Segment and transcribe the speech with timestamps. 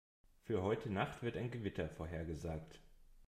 [0.45, 2.81] Für heute Nacht wird ein Gewitter vorhergesagt.